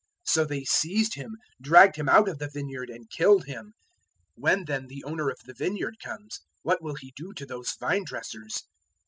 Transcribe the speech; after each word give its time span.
021:039 0.25 0.31
"So 0.31 0.45
they 0.45 0.63
seized 0.63 1.13
him, 1.13 1.35
dragged 1.61 1.95
him 1.95 2.09
out 2.09 2.27
of 2.27 2.39
the 2.39 2.49
vineyard, 2.51 2.89
and 2.89 3.07
killed 3.11 3.45
him. 3.45 3.73
021:040 4.33 4.33
When 4.41 4.65
then 4.65 4.87
the 4.87 5.03
owner 5.03 5.29
of 5.29 5.37
the 5.45 5.53
vineyard 5.53 5.99
comes, 6.03 6.39
what 6.63 6.81
will 6.81 6.95
he 6.95 7.13
do 7.15 7.33
to 7.33 7.45
those 7.45 7.75
vine 7.79 8.03
dressers?" 8.05 8.63